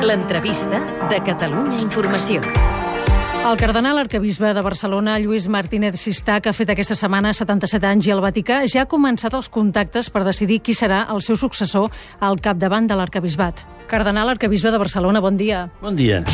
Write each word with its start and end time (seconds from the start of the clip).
L'entrevista 0.00 0.78
de 1.10 1.18
Catalunya 1.20 1.76
Informació. 1.82 2.40
El 3.44 3.56
cardenal 3.60 3.98
arcabisbe 4.00 4.54
de 4.56 4.62
Barcelona, 4.64 5.18
Lluís 5.20 5.44
Martínez 5.48 5.98
Sistà, 6.00 6.38
que 6.40 6.48
ha 6.48 6.56
fet 6.56 6.72
aquesta 6.72 6.96
setmana 6.96 7.34
77 7.36 7.84
anys 7.84 8.08
i 8.08 8.14
al 8.14 8.22
Vaticà, 8.24 8.62
ja 8.64 8.86
ha 8.86 8.88
començat 8.88 9.36
els 9.36 9.52
contactes 9.52 10.08
per 10.08 10.24
decidir 10.24 10.62
qui 10.64 10.72
serà 10.72 11.02
el 11.12 11.20
seu 11.20 11.36
successor 11.36 11.92
al 12.18 12.40
capdavant 12.40 12.88
de 12.88 12.96
l'arcabisbat. 12.96 13.60
Cardenal 13.92 14.32
arcabisbe 14.32 14.72
de 14.72 14.80
Barcelona, 14.80 15.20
bon 15.20 15.36
dia. 15.36 15.66
Bon 15.84 15.96
dia. 15.96 16.24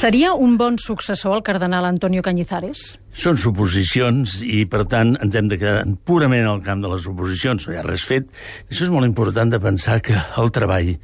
Seria 0.00 0.30
un 0.32 0.54
bon 0.56 0.78
successor 0.80 1.34
el 1.36 1.42
cardenal 1.44 1.84
Antonio 1.84 2.22
Cañizares? 2.24 2.94
Són 3.12 3.36
suposicions 3.36 4.38
i, 4.40 4.62
per 4.64 4.86
tant, 4.88 5.10
ens 5.20 5.34
hem 5.36 5.50
de 5.50 5.58
quedar 5.60 5.82
purament 6.08 6.46
al 6.48 6.62
camp 6.64 6.80
de 6.80 6.88
les 6.88 7.02
suposicions, 7.04 7.66
no 7.68 7.74
hi 7.74 7.76
ha 7.76 7.82
res 7.84 8.06
fet. 8.08 8.30
Això 8.70 8.86
és 8.86 8.92
molt 8.94 9.04
important 9.04 9.52
de 9.52 9.60
pensar 9.60 9.98
que 10.06 10.16
el 10.40 10.48
treball 10.56 10.94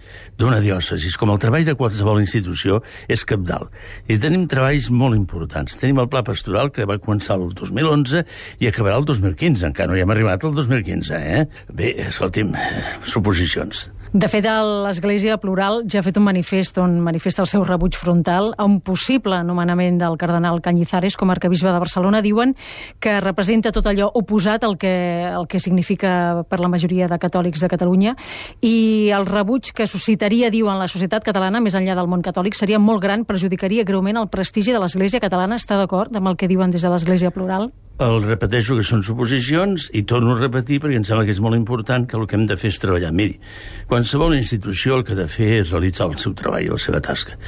d'una 0.40 0.62
diòcesi, 0.64 1.12
com 1.20 1.34
el 1.34 1.42
treball 1.42 1.66
de 1.68 1.76
qualsevol 1.76 2.22
institució, 2.22 2.78
és 3.04 3.26
capdalt. 3.28 3.68
I 4.08 4.16
tenim 4.22 4.48
treballs 4.48 4.88
molt 4.88 5.18
importants. 5.18 5.76
Tenim 5.76 6.00
el 6.00 6.08
pla 6.08 6.24
pastoral, 6.24 6.72
que 6.72 6.88
va 6.88 6.96
començar 6.96 7.36
el 7.36 7.50
2011 7.52 8.24
i 8.64 8.70
acabarà 8.72 8.96
el 8.96 9.04
2015. 9.12 9.74
Encara 9.74 9.92
no 9.92 10.00
hi 10.00 10.06
hem 10.06 10.16
arribat 10.16 10.48
al 10.48 10.56
2015, 10.56 11.20
eh? 11.36 11.44
Bé, 11.68 11.92
escolti'm, 12.08 12.56
suposicions. 13.04 13.90
De 14.12 14.28
fet, 14.30 14.46
l'Església 14.46 15.34
Plural 15.42 15.80
ja 15.90 15.98
ha 15.98 16.04
fet 16.06 16.16
un 16.16 16.24
manifest 16.24 16.78
on 16.78 17.00
manifesta 17.02 17.42
el 17.42 17.48
seu 17.50 17.64
rebuig 17.66 17.96
frontal 17.98 18.52
a 18.56 18.64
un 18.64 18.78
possible 18.80 19.40
nomenament 19.42 19.98
del 19.98 20.14
cardenal 20.16 20.60
Cañizares 20.62 21.16
com 21.18 21.30
a 21.30 21.34
arcabisbe 21.34 21.72
de 21.72 21.80
Barcelona. 21.82 22.22
Diuen 22.22 22.54
que 23.02 23.18
representa 23.20 23.72
tot 23.74 23.88
allò 23.90 24.06
oposat 24.14 24.64
al 24.64 24.76
que, 24.78 24.92
el 25.26 25.48
que 25.50 25.58
significa 25.58 26.44
per 26.48 26.60
la 26.62 26.70
majoria 26.70 27.08
de 27.10 27.18
catòlics 27.18 27.64
de 27.64 27.70
Catalunya 27.72 28.14
i 28.62 29.10
el 29.16 29.26
rebuig 29.26 29.72
que 29.74 29.88
suscitaria, 29.90 30.52
diuen, 30.54 30.78
la 30.78 30.88
societat 30.88 31.26
catalana, 31.26 31.60
més 31.60 31.74
enllà 31.74 31.98
del 31.98 32.06
món 32.06 32.22
catòlic, 32.22 32.54
seria 32.54 32.78
molt 32.78 33.02
gran, 33.02 33.26
perjudicaria 33.26 33.84
greument 33.84 34.22
el 34.22 34.30
prestigi 34.30 34.72
de 34.72 34.80
l'Església 34.80 35.20
catalana. 35.20 35.58
Està 35.58 35.80
d'acord 35.80 36.14
amb 36.14 36.30
el 36.30 36.38
que 36.38 36.48
diuen 36.48 36.70
des 36.70 36.86
de 36.86 36.94
l'Església 36.94 37.34
Plural? 37.34 37.72
El 37.96 38.18
repeteixo 38.20 38.74
que 38.76 38.82
són 38.84 39.00
suposicions 39.00 39.86
i 39.96 40.02
torno 40.04 40.34
a 40.34 40.36
repetir 40.36 40.76
perquè 40.84 40.98
em 40.98 41.04
sembla 41.08 41.24
que 41.24 41.32
és 41.32 41.38
molt 41.40 41.56
important 41.56 42.04
que 42.04 42.18
el 42.18 42.26
que 42.28 42.36
hem 42.36 42.42
de 42.44 42.56
fer 42.60 42.68
és 42.68 42.80
treballar. 42.82 43.08
Miri, 43.16 43.38
qualsevol 43.88 44.34
institució 44.36 44.98
el 44.98 45.04
que 45.08 45.14
ha 45.14 45.16
de 45.22 45.24
fer 45.32 45.62
és 45.62 45.70
realitzar 45.72 46.10
el 46.10 46.18
seu 46.20 46.34
treball, 46.36 46.66
la 46.74 46.76
seva 46.82 47.00
tasca. 47.00 47.38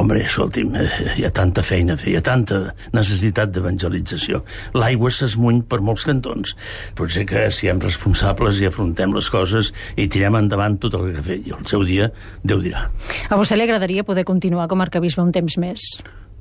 Home, 0.00 0.16
escolti'm, 0.24 0.70
eh, 0.80 0.86
hi 1.20 1.26
ha 1.28 1.30
tanta 1.36 1.60
feina 1.60 1.98
a 1.98 2.00
fer, 2.00 2.14
hi 2.14 2.16
ha 2.16 2.22
tanta 2.24 2.62
necessitat 2.96 3.52
d'evangelització. 3.52 4.40
L'aigua 4.80 5.12
s'esmuny 5.12 5.60
per 5.68 5.82
molts 5.84 6.06
cantons. 6.08 6.56
Potser 6.96 7.26
que 7.28 7.44
siguem 7.52 7.84
responsables 7.84 8.62
i 8.64 8.70
afrontem 8.70 9.12
les 9.12 9.28
coses 9.28 9.68
i 10.00 10.08
tirem 10.08 10.40
endavant 10.40 10.78
tot 10.80 10.96
el 10.96 11.10
que 11.10 11.20
ha 11.20 11.26
fet. 11.28 11.44
I 11.44 11.52
el 11.58 11.68
seu 11.68 11.84
dia, 11.84 12.08
Déu 12.40 12.64
dirà. 12.64 12.86
A 13.28 13.36
vostè 13.36 13.60
li 13.60 13.68
agradaria 13.68 14.08
poder 14.08 14.24
continuar 14.24 14.64
com 14.72 14.80
a 14.80 14.88
arcabisbe 14.88 15.20
un 15.20 15.36
temps 15.36 15.60
més? 15.60 15.90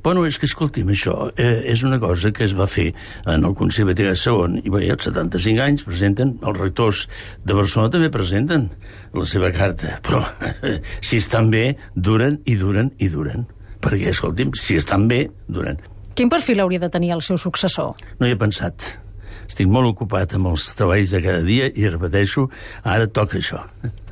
Bueno, 0.01 0.23
és 0.23 0.37
que, 0.39 0.47
escolti'm, 0.47 0.93
això 0.93 1.13
eh, 1.35 1.65
és 1.73 1.83
una 1.83 1.99
cosa 1.99 2.31
que 2.31 2.45
es 2.45 2.53
va 2.55 2.69
fer 2.71 2.87
en 3.27 3.43
el 3.43 3.55
Consell 3.59 3.89
Vaticà 3.89 4.13
II, 4.15 4.61
i 4.63 4.71
bé, 4.71 4.85
als 4.93 5.09
75 5.09 5.63
anys 5.65 5.83
presenten, 5.83 6.37
els 6.39 6.59
rectors 6.59 7.01
de 7.43 7.57
Barcelona 7.57 7.91
també 7.97 8.07
presenten 8.13 8.69
la 9.11 9.25
seva 9.27 9.51
carta, 9.51 9.97
però 10.05 10.23
eh, 10.63 10.79
si 11.07 11.19
estan 11.19 11.51
bé, 11.51 11.73
duren 11.95 12.39
i 12.47 12.55
duren 12.55 12.93
i 12.97 13.11
duren. 13.11 13.43
Perquè, 13.83 14.13
escolti'm, 14.13 14.55
si 14.55 14.79
estan 14.79 15.07
bé, 15.11 15.25
duren. 15.51 15.79
Quin 16.15 16.31
perfil 16.31 16.63
hauria 16.63 16.79
de 16.79 16.91
tenir 16.91 17.11
el 17.15 17.23
seu 17.23 17.37
successor? 17.39 17.93
No 18.19 18.27
hi 18.27 18.35
he 18.35 18.39
pensat. 18.39 18.93
Estic 19.49 19.67
molt 19.71 19.89
ocupat 19.91 20.35
amb 20.37 20.51
els 20.51 20.65
treballs 20.77 21.11
de 21.11 21.21
cada 21.23 21.43
dia 21.43 21.67
i, 21.73 21.87
repeteixo, 21.91 22.47
ara 22.87 23.07
toca 23.11 23.39
això. 23.39 23.65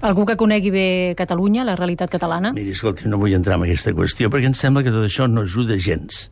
Algú 0.06 0.28
que 0.30 0.36
conegui 0.38 0.70
bé 0.74 0.88
Catalunya, 1.18 1.66
la 1.66 1.76
realitat 1.76 2.12
catalana? 2.14 2.52
Miri, 2.54 2.76
escolti, 2.76 3.08
no 3.10 3.18
vull 3.22 3.34
entrar 3.34 3.58
en 3.58 3.66
aquesta 3.66 3.94
qüestió 3.98 4.30
perquè 4.34 4.52
em 4.52 4.56
sembla 4.58 4.84
que 4.86 4.94
tot 4.94 5.06
això 5.08 5.26
no 5.32 5.46
ajuda 5.48 5.78
gens. 5.82 6.28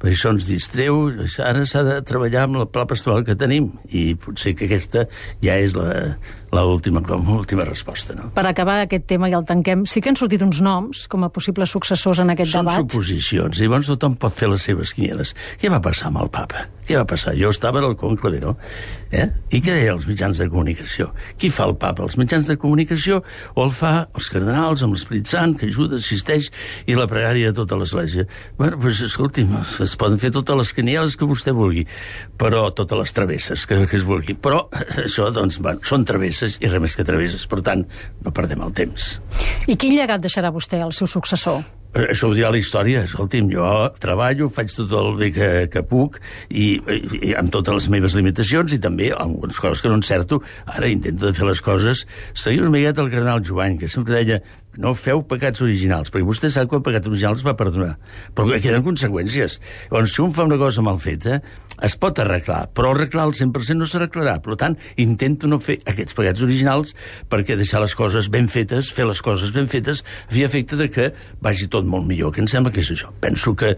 Perquè 0.00 0.14
això 0.16 0.32
ens 0.32 0.48
distreu, 0.48 1.02
ara 1.44 1.66
s'ha 1.68 1.82
de 1.86 1.98
treballar 2.06 2.46
amb 2.46 2.60
el 2.62 2.68
pla 2.72 2.86
pastoral 2.88 3.22
que 3.26 3.36
tenim 3.38 3.68
i 3.92 4.14
potser 4.18 4.54
que 4.56 4.66
aquesta 4.66 5.04
ja 5.44 5.58
és 5.60 5.76
la, 5.76 6.16
la 6.54 6.64
última, 6.66 7.04
com 7.06 7.28
última 7.36 7.66
resposta. 7.68 8.16
No? 8.16 8.30
Per 8.34 8.46
acabar 8.48 8.80
aquest 8.86 9.06
tema 9.10 9.28
i 9.30 9.36
el 9.36 9.44
tanquem, 9.48 9.84
sí 9.86 10.00
que 10.00 10.12
han 10.12 10.18
sortit 10.18 10.42
uns 10.46 10.62
noms 10.64 11.04
com 11.10 11.26
a 11.26 11.30
possibles 11.32 11.70
successors 11.76 12.24
en 12.24 12.32
aquest 12.34 12.54
Són 12.54 12.64
debat. 12.64 12.80
Són 12.80 12.88
suposicions, 12.88 13.60
i 13.60 13.68
llavors 13.68 13.92
tothom 13.92 14.16
pot 14.20 14.34
fer 14.34 14.50
les 14.50 14.64
seves 14.64 14.96
quinieles. 14.96 15.36
Què 15.60 15.70
va 15.72 15.82
passar 15.84 16.08
amb 16.10 16.24
el 16.24 16.32
papa? 16.32 16.66
Què 16.88 16.96
va 16.98 17.06
passar? 17.06 17.36
Jo 17.38 17.52
estava 17.54 17.84
al 17.84 17.94
conclave, 18.00 18.40
no? 18.42 18.56
Eh? 19.10 19.26
I 19.50 19.58
què 19.58 19.72
deia 19.74 19.94
els 19.96 20.06
mitjans 20.06 20.38
de 20.38 20.46
comunicació? 20.46 21.08
Qui 21.40 21.50
fa 21.50 21.66
el 21.66 21.74
papa? 21.82 22.04
Els 22.06 22.14
mitjans 22.20 22.46
de 22.46 22.54
comunicació 22.60 23.20
o 23.56 23.64
el 23.64 23.72
fa 23.74 24.06
els 24.14 24.28
cardenals 24.30 24.84
amb 24.86 24.94
l'Esperit 24.94 25.26
Sant, 25.30 25.56
que 25.58 25.66
ajuda, 25.66 25.98
assisteix, 25.98 26.50
i 26.86 26.94
la 26.98 27.08
pregària 27.10 27.50
de 27.50 27.58
tota 27.58 27.78
l'Església. 27.80 28.28
Bueno, 28.60 28.78
doncs, 28.78 29.02
escolti'm, 29.08 29.56
es 29.82 29.96
poden 29.98 30.22
fer 30.22 30.30
totes 30.36 30.60
les 30.62 30.72
canieles 30.78 31.18
que 31.18 31.26
vostè 31.26 31.54
vulgui, 31.56 31.84
però 32.38 32.68
totes 32.70 33.02
les 33.02 33.16
travesses 33.18 33.66
que, 33.66 33.82
que 33.90 33.98
es 33.98 34.06
vulgui. 34.06 34.38
Però 34.38 34.62
això, 35.06 35.26
doncs, 35.34 35.58
bueno, 35.58 35.82
són 35.86 36.06
travesses 36.06 36.60
i 36.62 36.70
res 36.70 36.86
més 36.86 36.94
que 36.94 37.06
travesses. 37.06 37.48
Per 37.50 37.64
tant, 37.66 37.82
no 38.22 38.34
perdem 38.36 38.62
el 38.62 38.74
temps. 38.78 39.16
I 39.66 39.74
quin 39.74 39.98
llegat 39.98 40.22
deixarà 40.22 40.54
vostè 40.54 40.78
al 40.84 40.94
seu 40.94 41.10
successor? 41.10 41.64
Això 41.90 42.28
ho 42.28 42.34
dirà 42.36 42.52
la 42.54 42.60
història. 42.60 43.02
Escolti'm, 43.08 43.48
jo 43.50 43.66
treballo, 44.02 44.46
faig 44.54 44.70
tot 44.76 44.92
el 44.94 45.16
bé 45.18 45.30
que, 45.34 45.48
que 45.72 45.82
puc 45.82 46.20
i, 46.48 46.78
i, 46.78 47.32
amb 47.38 47.50
totes 47.50 47.80
les 47.80 47.88
meves 47.96 48.14
limitacions 48.18 48.76
i 48.76 48.78
també 48.82 49.10
algunes 49.10 49.58
coses 49.58 49.82
que 49.82 49.90
no 49.90 49.98
encerto. 49.98 50.38
Ara 50.70 50.90
intento 50.92 51.26
de 51.26 51.34
fer 51.34 51.48
les 51.48 51.62
coses 51.64 52.04
seguir 52.32 52.62
una 52.62 52.74
miqueta 52.76 53.02
el 53.02 53.10
cardenal 53.10 53.42
Jovany, 53.42 53.80
que 53.80 53.90
sempre 53.90 54.20
deia 54.20 54.38
no 54.78 54.92
feu 54.94 55.24
pecats 55.26 55.62
originals, 55.64 56.12
perquè 56.12 56.26
vostè 56.26 56.50
sap 56.52 56.70
que 56.70 56.78
el 56.78 56.84
pecat 56.86 57.08
original 57.10 57.38
es 57.38 57.46
va 57.46 57.56
perdonar, 57.58 57.96
però 58.36 58.46
queden 58.60 58.84
conseqüències. 58.86 59.58
Llavors, 59.90 60.14
si 60.14 60.22
un 60.22 60.34
fa 60.36 60.46
una 60.46 60.58
cosa 60.60 60.84
mal 60.86 61.00
feta, 61.02 61.40
es 61.80 61.96
pot 61.96 62.18
arreglar, 62.20 62.66
però 62.76 62.92
arreglar 62.94 63.24
al 63.26 63.34
100% 63.36 63.80
no 63.80 63.88
s'arreglarà. 63.88 64.36
Per 64.44 64.56
tant, 64.60 64.76
intento 65.00 65.48
no 65.48 65.58
fer 65.62 65.78
aquests 65.88 66.16
pecats 66.16 66.44
originals 66.44 66.94
perquè 67.32 67.56
deixar 67.58 67.80
les 67.82 67.94
coses 67.96 68.28
ben 68.32 68.50
fetes, 68.52 68.92
fer 68.92 69.08
les 69.08 69.22
coses 69.24 69.54
ben 69.56 69.68
fetes, 69.70 70.04
havia 70.28 70.50
efecte 70.50 70.78
de 70.80 70.90
que 70.92 71.08
vagi 71.40 71.70
tot 71.72 71.88
molt 71.88 72.06
millor, 72.08 72.34
que 72.34 72.44
em 72.44 72.50
sembla 72.50 72.72
que 72.74 72.84
és 72.84 72.92
això. 72.94 73.12
Penso 73.22 73.54
que 73.56 73.74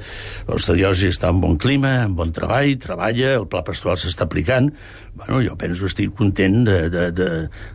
l'estadiosi 0.50 1.12
està 1.12 1.30
en 1.32 1.40
bon 1.42 1.56
clima, 1.62 2.00
en 2.08 2.16
bon 2.18 2.34
treball, 2.34 2.74
treballa, 2.82 3.36
el 3.38 3.48
pla 3.50 3.62
pastoral 3.66 4.00
s'està 4.00 4.26
aplicant, 4.26 4.72
bueno, 5.14 5.40
jo 5.44 5.56
penso 5.60 5.86
estic 5.86 6.14
content 6.16 6.62
de, 6.66 6.78
de, 6.90 7.04
de, 7.12 7.28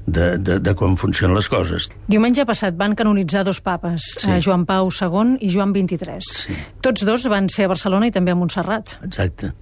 de, 0.06 0.26
de, 0.38 0.60
de 0.60 0.74
com 0.78 0.96
funcionen 0.98 1.36
les 1.38 1.50
coses. 1.52 1.90
Diumenge 2.10 2.46
passat 2.50 2.78
van 2.80 2.96
canonitzar 2.98 3.44
dos 3.46 3.62
papes, 3.62 4.10
sí. 4.18 4.32
eh, 4.32 4.42
Joan 4.44 4.66
Pau 4.66 4.90
II 4.90 5.38
i 5.46 5.52
Joan 5.54 5.76
XXIII. 5.76 6.20
Sí. 6.26 6.58
Tots 6.82 7.06
dos 7.08 7.28
van 7.30 7.50
ser 7.54 7.68
a 7.68 7.74
Barcelona 7.76 8.10
i 8.10 8.16
també 8.16 8.34
a 8.34 8.40
Montserrat. 8.40 8.98
Exacte. 9.06 9.54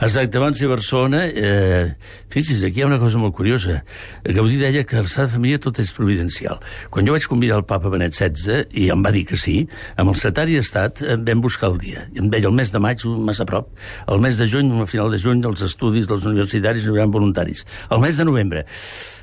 Exacte, 0.00 0.38
abans 0.38 0.58
de 0.60 0.68
Barcelona, 0.70 1.24
eh, 1.26 1.94
fixi's, 2.32 2.62
aquí 2.64 2.80
hi 2.80 2.84
ha 2.84 2.88
una 2.90 3.00
cosa 3.00 3.18
molt 3.18 3.34
curiosa. 3.36 3.82
Gaudí 4.24 4.58
deia 4.60 4.84
que 4.86 4.98
el 4.98 5.08
de 5.08 5.28
Família 5.28 5.58
tot 5.58 5.80
és 5.82 5.92
providencial. 5.92 6.60
Quan 6.90 7.06
jo 7.06 7.16
vaig 7.16 7.26
convidar 7.28 7.58
el 7.58 7.66
papa 7.68 7.90
Benet 7.92 8.14
XVI, 8.14 8.68
i 8.72 8.88
em 8.94 9.04
va 9.04 9.12
dir 9.14 9.24
que 9.28 9.36
sí, 9.36 9.60
amb 9.96 10.12
el 10.12 10.16
secretari 10.16 10.58
d'Estat 10.58 11.02
vam 11.26 11.42
buscar 11.44 11.72
el 11.72 11.78
dia. 11.82 12.06
I 12.14 12.22
em 12.24 12.30
deia 12.30 12.48
el 12.48 12.56
mes 12.56 12.72
de 12.72 12.82
maig, 12.82 13.04
massa 13.04 13.44
a 13.46 13.50
prop, 13.50 13.70
el 14.08 14.22
mes 14.24 14.38
de 14.38 14.48
juny, 14.48 14.72
a 14.82 14.86
final 14.86 15.10
de 15.12 15.20
juny, 15.22 15.44
els 15.48 15.64
estudis 15.66 16.08
dels 16.08 16.26
universitaris 16.28 16.86
no 16.86 16.96
hi 16.96 17.06
voluntaris. 17.08 17.64
El 17.90 18.02
mes 18.04 18.16
de 18.16 18.26
novembre, 18.28 18.64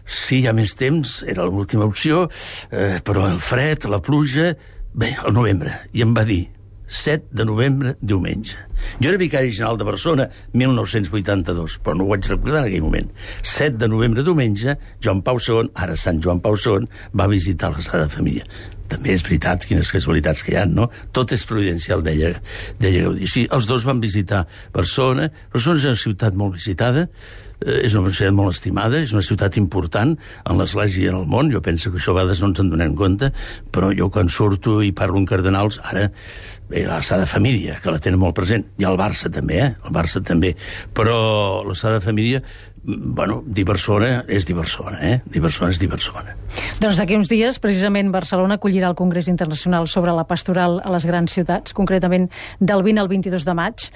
sí, 0.06 0.42
hi 0.42 0.48
ha 0.48 0.54
més 0.54 0.76
temps, 0.76 1.22
era 1.28 1.46
l'última 1.46 1.86
opció, 1.86 2.26
eh, 2.72 3.02
però 3.06 3.30
el 3.32 3.40
fred, 3.40 3.90
la 3.92 4.02
pluja... 4.02 4.54
Bé, 4.96 5.10
el 5.28 5.34
novembre. 5.36 5.74
I 5.92 6.06
em 6.06 6.14
va 6.16 6.22
dir, 6.24 6.46
7 6.88 7.32
de 7.32 7.46
novembre, 7.46 7.96
diumenge. 8.02 8.58
Jo 9.02 9.10
era 9.10 9.20
vicari 9.22 9.52
general 9.52 9.80
de 9.80 9.88
Barcelona 9.88 10.30
1982, 10.54 11.80
però 11.84 11.96
no 11.98 12.06
ho 12.06 12.14
vaig 12.14 12.28
recordar 12.30 12.64
en 12.64 12.70
aquell 12.70 12.86
moment. 12.86 13.10
7 13.42 13.80
de 13.82 13.90
novembre, 13.90 14.24
diumenge, 14.24 14.78
Joan 15.04 15.24
Pau 15.26 15.40
II, 15.42 15.72
ara 15.74 15.98
Sant 16.00 16.22
Joan 16.24 16.42
Pau 16.44 16.58
II, 16.60 16.88
va 17.14 17.30
visitar 17.32 17.72
la 17.74 17.84
Sagrada 17.86 18.12
Família. 18.12 18.46
També 18.90 19.16
és 19.16 19.24
veritat, 19.26 19.66
quines 19.66 19.90
casualitats 19.90 20.44
que 20.46 20.54
hi 20.54 20.60
ha, 20.62 20.66
no? 20.70 20.90
Tot 21.16 21.34
és 21.34 21.46
providencial, 21.50 22.04
deia, 22.06 22.36
deia 22.82 23.08
Gaudí. 23.08 23.26
Sí, 23.30 23.48
els 23.50 23.66
dos 23.70 23.88
van 23.88 24.04
visitar 24.04 24.44
Barcelona. 24.76 25.32
Barcelona 25.54 25.82
és 25.82 25.90
una 25.90 26.02
ciutat 26.04 26.38
molt 26.38 26.60
visitada, 26.60 27.08
és 27.62 27.96
una 27.96 28.12
ciutat 28.12 28.36
molt 28.36 28.56
estimada, 28.56 29.00
és 29.00 29.14
una 29.16 29.24
ciutat 29.26 29.58
important 29.62 30.16
en 30.16 30.60
l'Església 30.60 31.06
i 31.06 31.10
en 31.12 31.22
el 31.22 31.30
món, 31.32 31.52
jo 31.54 31.62
penso 31.66 31.92
que 31.92 32.02
això 32.02 32.16
a 32.16 32.20
vegades 32.20 32.44
no 32.44 32.52
ens 32.52 32.62
en 32.64 32.70
donem 32.74 32.96
compte, 33.00 33.32
però 33.72 33.92
jo 33.96 34.10
quan 34.12 34.30
surto 34.30 34.82
i 34.84 34.92
parlo 34.96 35.22
amb 35.22 35.30
cardenals, 35.30 35.80
ara 35.84 36.10
bé, 36.70 36.86
la 36.86 37.02
Sagrada 37.02 37.30
Família, 37.30 37.80
que 37.82 37.94
la 37.94 38.02
tenen 38.02 38.20
molt 38.20 38.36
present, 38.38 38.66
i 38.82 38.88
el 38.88 38.98
Barça 39.00 39.32
també, 39.32 39.60
eh? 39.62 39.74
el 39.86 39.94
Barça 39.96 40.22
també, 40.26 40.56
però 40.96 41.64
la 41.66 41.76
Sagrada 41.78 42.04
Família 42.04 42.42
bueno, 42.86 43.42
Diversona 43.46 44.24
és 44.30 44.46
Diversona, 44.46 45.00
eh? 45.02 45.16
Diversona 45.34 45.72
és 45.74 45.80
Diversona. 45.82 46.36
Doncs 46.82 47.00
d'aquí 47.00 47.18
uns 47.18 47.32
dies, 47.32 47.58
precisament, 47.62 48.12
Barcelona 48.14 48.60
acollirà 48.60 48.92
el 48.92 48.98
Congrés 49.00 49.30
Internacional 49.32 49.90
sobre 49.90 50.14
la 50.14 50.28
Pastoral 50.30 50.78
a 50.84 50.94
les 50.94 51.08
grans 51.10 51.34
ciutats, 51.34 51.74
concretament 51.74 52.30
del 52.60 52.86
20 52.86 53.02
al 53.02 53.10
22 53.10 53.48
de 53.48 53.58
maig, 53.58 53.90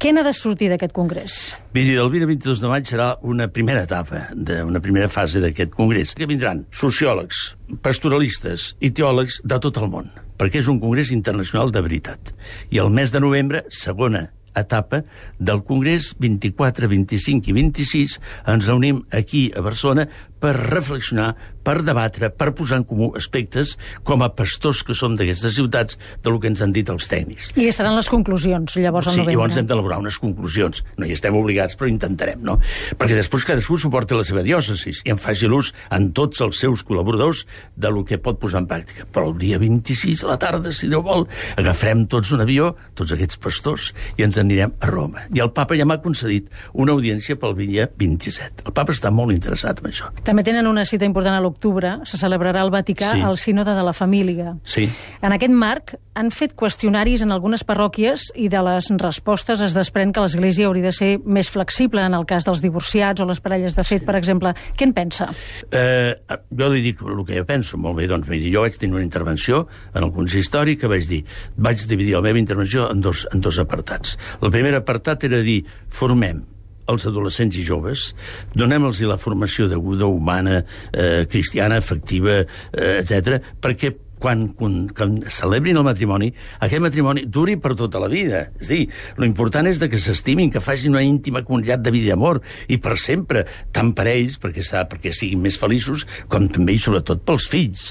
Què 0.00 0.14
n'ha 0.16 0.22
de 0.24 0.30
sortir 0.32 0.70
d'aquest 0.72 0.94
congrés? 0.96 1.34
Miri, 1.76 1.92
el 2.00 2.08
20 2.08 2.24
22 2.30 2.62
de 2.62 2.68
maig 2.70 2.86
serà 2.88 3.08
una 3.20 3.50
primera 3.52 3.82
etapa, 3.84 4.22
de, 4.32 4.62
una 4.64 4.80
primera 4.80 5.10
fase 5.12 5.42
d'aquest 5.44 5.74
congrés, 5.76 6.14
que 6.16 6.24
vindran 6.30 6.62
sociòlegs, 6.72 7.42
pastoralistes 7.84 8.70
i 8.80 8.94
teòlegs 8.96 9.42
de 9.44 9.58
tot 9.60 9.76
el 9.76 9.90
món, 9.92 10.08
perquè 10.40 10.62
és 10.62 10.72
un 10.72 10.80
congrés 10.80 11.12
internacional 11.12 11.68
de 11.68 11.84
veritat. 11.84 12.32
I 12.72 12.80
el 12.80 12.88
mes 12.96 13.12
de 13.12 13.20
novembre, 13.20 13.66
segona 13.68 14.30
etapa 14.56 15.04
del 15.38 15.60
Congrés 15.68 16.14
24, 16.18 16.88
25 16.88 17.52
i 17.52 17.58
26 17.60 18.16
ens 18.50 18.66
reunim 18.66 19.04
aquí 19.12 19.50
a 19.54 19.62
Barcelona 19.62 20.08
per 20.40 20.54
reflexionar, 20.56 21.34
per 21.62 21.80
debatre, 21.84 22.30
per 22.32 22.50
posar 22.56 22.80
en 22.80 22.86
comú 22.88 23.10
aspectes 23.18 23.76
com 24.06 24.24
a 24.24 24.30
pastors 24.34 24.82
que 24.86 24.96
som 24.96 25.16
d'aquestes 25.18 25.54
ciutats 25.58 25.98
del 26.24 26.38
que 26.40 26.48
ens 26.50 26.62
han 26.64 26.72
dit 26.72 26.88
els 26.90 27.08
tècnics. 27.10 27.52
I 27.60 27.68
estaran 27.68 27.94
les 27.98 28.08
conclusions, 28.10 28.76
llavors, 28.80 29.06
sí, 29.06 29.12
al 29.12 29.20
novembre. 29.20 29.36
llavors 29.36 29.60
hem 29.60 29.68
d'elaborar 29.68 30.00
unes 30.00 30.18
conclusions. 30.22 30.82
No 30.96 31.06
hi 31.06 31.12
estem 31.16 31.36
obligats, 31.36 31.76
però 31.76 31.90
intentarem, 31.90 32.40
no? 32.46 32.56
Perquè 32.96 33.18
després 33.18 33.44
cadascú 33.48 33.76
suporta 33.80 34.16
la 34.16 34.24
seva 34.26 34.42
diòcesis 34.46 35.02
i 35.04 35.12
en 35.12 35.20
faci 35.20 35.50
l'ús 35.50 35.74
en 35.92 36.10
tots 36.16 36.40
els 36.40 36.58
seus 36.60 36.84
col·laboradors 36.86 37.44
de 37.76 37.92
lo 37.92 38.04
que 38.08 38.18
pot 38.18 38.40
posar 38.40 38.64
en 38.64 38.70
pràctica. 38.70 39.04
Però 39.12 39.28
el 39.30 39.36
dia 39.40 39.60
26 39.60 40.24
a 40.24 40.32
la 40.32 40.38
tarda, 40.40 40.72
si 40.72 40.88
Déu 40.90 41.04
vol, 41.06 41.26
agafarem 41.60 42.06
tots 42.10 42.32
un 42.34 42.40
avió, 42.42 42.72
tots 42.98 43.12
aquests 43.14 43.38
pastors, 43.38 43.90
i 44.16 44.24
ens 44.26 44.40
anirem 44.40 44.72
a 44.80 44.88
Roma. 44.90 45.26
I 45.34 45.44
el 45.44 45.52
papa 45.54 45.76
ja 45.78 45.86
m'ha 45.86 46.00
concedit 46.02 46.48
una 46.72 46.96
audiència 46.96 47.36
pel 47.38 47.54
dia 47.58 47.86
27. 48.00 48.64
El 48.66 48.74
papa 48.76 48.96
està 48.96 49.12
molt 49.14 49.34
interessat 49.36 49.84
en 49.84 49.90
això. 49.92 50.10
També 50.30 50.44
tenen 50.46 50.68
una 50.70 50.84
cita 50.86 51.02
important 51.08 51.34
a 51.34 51.40
l'octubre. 51.42 51.96
Se 52.06 52.14
celebrarà 52.14 52.60
al 52.62 52.70
Vaticà 52.70 53.08
Sí. 53.16 53.20
el 53.26 53.36
sínode 53.36 53.72
de 53.74 53.82
la 53.82 53.92
família. 53.92 54.52
Sí. 54.62 54.88
En 55.20 55.32
aquest 55.32 55.50
marc, 55.50 55.96
han 56.14 56.30
fet 56.30 56.54
qüestionaris 56.54 57.22
en 57.24 57.32
algunes 57.32 57.64
parròquies 57.66 58.28
i 58.36 58.46
de 58.48 58.60
les 58.62 58.90
respostes 59.02 59.60
es 59.60 59.74
desprèn 59.74 60.12
que 60.12 60.20
l'Església 60.22 60.68
hauria 60.68 60.84
de 60.84 60.92
ser 60.92 61.18
més 61.24 61.50
flexible 61.50 62.04
en 62.06 62.14
el 62.14 62.26
cas 62.26 62.46
dels 62.46 62.62
divorciats 62.62 63.20
o 63.20 63.26
les 63.26 63.40
parelles 63.40 63.74
de 63.74 63.82
fet, 63.82 64.04
per 64.06 64.14
exemple. 64.14 64.54
Què 64.78 64.86
en 64.86 64.92
pensa? 64.94 65.26
Eh, 65.72 66.14
jo 66.56 66.70
li 66.70 66.80
dic 66.80 67.02
el 67.02 67.24
que 67.26 67.34
jo 67.40 67.44
penso. 67.44 67.76
Molt 67.76 67.96
bé, 67.98 68.06
doncs, 68.06 68.28
miri, 68.28 68.52
jo 68.54 68.60
vaig 68.62 68.78
tenir 68.78 68.94
una 68.94 69.02
intervenció 69.02 69.66
en 69.92 70.04
el 70.04 70.12
consistori 70.12 70.76
que 70.76 70.86
vaig 70.86 71.08
dir, 71.08 71.24
vaig 71.56 71.82
dividir 71.88 72.14
la 72.14 72.22
meva 72.22 72.38
intervenció 72.38 72.88
en 72.92 73.00
dos, 73.00 73.26
en 73.34 73.40
dos 73.40 73.58
apartats. 73.58 74.16
El 74.40 74.52
primer 74.52 74.76
apartat 74.76 75.24
era 75.24 75.42
dir, 75.42 75.64
formem 75.88 76.44
els 76.90 77.06
adolescents 77.08 77.56
i 77.56 77.64
joves, 77.66 78.10
donem-los 78.54 79.00
la 79.08 79.18
formació 79.20 79.68
deguda, 79.70 80.06
humana, 80.10 80.64
eh, 80.92 81.26
cristiana, 81.30 81.78
afectiva, 81.80 82.42
eh, 82.72 83.00
etc, 83.00 83.40
perquè 83.60 83.94
quan, 84.20 84.48
quan, 84.54 84.84
quan 84.94 85.16
celebrin 85.32 85.80
el 85.80 85.86
matrimoni, 85.86 86.28
aquest 86.60 86.84
matrimoni 86.84 87.24
duri 87.26 87.56
per 87.56 87.72
tota 87.78 88.02
la 88.02 88.10
vida. 88.12 88.44
És 88.60 88.68
a 88.68 88.74
dir, 88.74 88.82
lo 89.16 89.26
important 89.26 89.66
és 89.66 89.80
que 89.80 89.98
s'estimin, 89.98 90.52
que 90.52 90.60
facin 90.60 90.92
una 90.92 91.02
íntima 91.02 91.42
comunitat 91.42 91.80
de 91.82 91.94
vida 91.94 92.12
i 92.12 92.14
amor, 92.14 92.42
i 92.68 92.76
per 92.78 92.98
sempre, 93.00 93.46
tant 93.72 93.94
per 93.96 94.10
ells, 94.12 94.36
perquè, 94.38 94.66
perquè 94.92 95.14
siguin 95.16 95.40
més 95.40 95.56
feliços, 95.58 96.04
com 96.28 96.50
també 96.52 96.76
i 96.76 96.82
sobretot 96.82 97.24
pels 97.24 97.48
fills. 97.48 97.90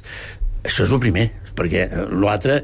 Això 0.60 0.86
és 0.86 0.94
el 0.94 1.02
primer, 1.02 1.30
perquè 1.58 1.86
eh, 1.88 2.06
l'altre, 2.20 2.60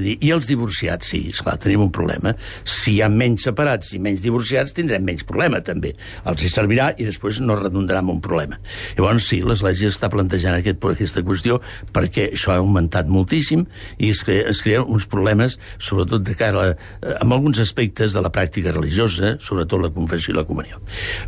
i 0.00 0.30
els 0.32 0.48
divorciats, 0.48 1.12
sí, 1.12 1.22
esclar, 1.34 1.56
tenim 1.60 1.84
un 1.86 1.92
problema. 1.94 2.34
Si 2.64 2.96
hi 2.96 3.00
ha 3.04 3.10
menys 3.12 3.46
separats 3.48 3.94
i 3.96 4.00
menys 4.02 4.24
divorciats, 4.24 4.74
tindrem 4.76 5.04
menys 5.06 5.26
problema, 5.28 5.60
també. 5.64 5.92
Els 6.30 6.44
hi 6.44 6.52
servirà 6.52 6.90
i 6.96 7.06
després 7.08 7.40
no 7.44 7.58
redundarà 7.58 8.02
en 8.04 8.12
un 8.14 8.22
problema. 8.24 8.58
Llavors, 8.98 9.28
sí, 9.30 9.40
l'Església 9.46 9.90
està 9.92 10.10
plantejant 10.12 10.58
aquest, 10.58 10.82
aquesta 10.90 11.24
qüestió 11.26 11.60
perquè 11.94 12.30
això 12.34 12.54
ha 12.54 12.60
augmentat 12.62 13.10
moltíssim 13.10 13.66
i 13.98 14.10
es, 14.14 14.24
crea, 14.26 14.48
es 14.50 14.62
creen 14.64 14.86
uns 14.88 15.06
problemes, 15.10 15.58
sobretot 15.78 16.24
de 16.26 16.36
cara 16.38 16.66
a, 16.70 16.74
amb 17.20 17.36
alguns 17.36 17.60
aspectes 17.62 18.16
de 18.16 18.24
la 18.24 18.32
pràctica 18.34 18.74
religiosa, 18.76 19.36
sobretot 19.42 19.84
la 19.84 19.92
confessió 19.94 20.34
i 20.34 20.38
la 20.38 20.46
comunió. 20.48 20.82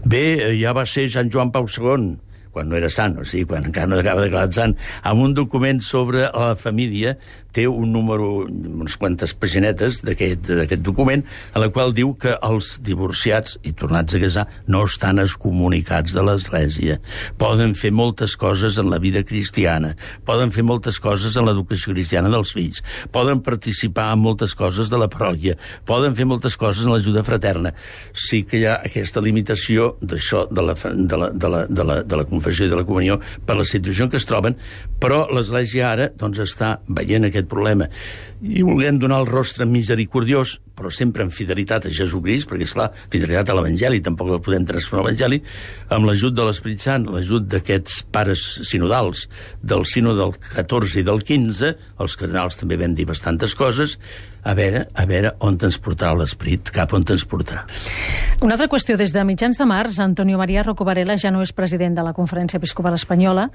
Bé, 0.05 0.25
eh, 0.35 0.53
ja 0.61 0.75
va 0.77 0.87
ser 0.89 1.09
Sant 1.13 1.31
Joan 1.33 1.53
Pau 1.55 1.69
II, 1.69 2.13
quan 2.53 2.69
no 2.69 2.79
era 2.79 2.91
sant, 2.93 3.19
o 3.19 3.27
sigui, 3.29 3.49
quan 3.53 3.69
encara 3.69 3.91
no 3.91 4.01
acaba 4.01 4.27
declarat 4.27 4.57
sant, 4.57 4.77
amb 5.09 5.25
un 5.25 5.35
document 5.35 5.81
sobre 5.85 6.29
la 6.29 6.53
família, 6.59 7.17
té 7.53 7.67
un 7.69 7.93
número, 7.93 8.47
unes 8.49 8.97
quantes 8.97 9.35
paginetes 9.37 10.01
d'aquest 10.05 10.81
document, 10.81 11.23
en 11.53 11.61
la 11.61 11.69
qual 11.73 11.93
diu 11.95 12.15
que 12.19 12.35
els 12.41 12.75
divorciats 12.85 13.59
i 13.69 13.75
tornats 13.77 14.17
a 14.17 14.23
casar 14.23 14.47
no 14.73 14.85
estan 14.89 15.21
excomunicats 15.23 16.17
de 16.17 16.25
l'Església. 16.25 16.99
Poden 17.41 17.77
fer 17.79 17.93
moltes 17.93 18.37
coses 18.41 18.79
en 18.81 18.89
la 18.93 19.01
vida 19.03 19.23
cristiana, 19.29 19.93
poden 20.29 20.53
fer 20.55 20.65
moltes 20.67 20.99
coses 21.03 21.37
en 21.37 21.49
l'educació 21.49 21.93
cristiana 21.93 22.33
dels 22.33 22.55
fills, 22.57 22.83
poden 23.13 23.45
participar 23.45 24.11
en 24.17 24.25
moltes 24.25 24.57
coses 24.59 24.91
de 24.93 25.01
la 25.01 25.11
parròquia, 25.13 25.59
poden 25.89 26.17
fer 26.17 26.27
moltes 26.29 26.57
coses 26.57 26.87
en 26.87 26.95
l'ajuda 26.95 27.25
fraterna. 27.27 27.75
Sí 28.17 28.43
que 28.49 28.63
hi 28.63 28.67
ha 28.69 28.79
aquesta 28.81 29.21
limitació 29.21 29.93
d'això, 30.01 30.47
de 30.49 30.65
la, 30.65 30.75
de, 30.75 31.21
la, 31.21 31.31
de, 31.31 31.53
la, 31.53 31.65
de, 31.69 31.89
la, 31.89 32.01
de 32.03 32.23
la 32.23 32.29
confessió 32.43 32.67
i 32.67 32.73
de 32.73 32.81
la 32.81 32.87
comunió, 32.87 33.19
per 33.47 33.57
la 33.57 33.67
situació 33.69 34.07
en 34.07 34.13
què 34.13 34.19
es 34.19 34.27
troben, 34.27 34.59
però 35.03 35.25
l'Església 35.31 35.93
ara 35.93 36.09
doncs, 36.19 36.43
està 36.43 36.75
veient 36.89 37.29
aquest 37.29 37.49
problema. 37.51 37.89
I 38.43 38.65
volent 38.67 38.99
donar 38.99 39.21
el 39.23 39.29
rostre 39.31 39.67
misericordiós, 39.71 40.57
però 40.75 40.91
sempre 40.91 41.23
amb 41.23 41.35
fidelitat 41.35 41.87
a 41.87 41.93
Jesucrist, 41.95 42.49
perquè, 42.51 42.67
és 42.67 42.75
clar, 42.75 42.89
fidelitat 43.13 43.53
a 43.53 43.57
l'Evangeli, 43.57 44.03
tampoc 44.03 44.33
el 44.35 44.43
podem 44.43 44.67
transformar 44.67 45.07
l'Evangeli, 45.07 45.39
amb 45.95 46.09
l'ajut 46.09 46.35
de 46.35 46.49
l'Esperit 46.49 46.83
Sant, 46.83 47.07
l'ajut 47.13 47.47
d'aquests 47.47 48.03
pares 48.11 48.43
sinodals, 48.67 49.29
del 49.63 49.87
sino 49.87 50.17
del 50.19 50.35
14 50.49 50.99
i 51.03 51.07
del 51.07 51.23
15, 51.23 51.73
els 52.03 52.19
cardenals 52.19 52.59
també 52.59 52.81
vam 52.81 52.99
dir 52.99 53.07
bastantes 53.07 53.55
coses, 53.55 53.99
a 54.43 54.55
veure, 54.59 54.87
a 54.95 55.05
veure 55.07 55.33
on 55.47 55.57
ens 55.63 55.79
portarà 55.79 56.17
l'Esperit, 56.19 56.73
cap 56.75 56.93
on 56.97 57.05
ens 57.09 57.25
portarà. 57.29 57.63
Una 58.43 58.57
altra 58.57 58.69
qüestió, 58.71 58.97
des 58.99 59.13
de 59.15 59.23
mitjans 59.25 59.59
de 59.59 59.67
març, 59.69 60.01
Antonio 60.03 60.39
María 60.41 60.65
Rocco 60.67 60.85
Varela 60.85 61.17
ja 61.17 61.31
no 61.31 61.43
és 61.45 61.53
president 61.55 61.95
de 61.95 62.03
la 62.03 62.15
Conferència 62.17 62.59
Episcopal 62.59 62.97
Espanyola. 62.99 63.49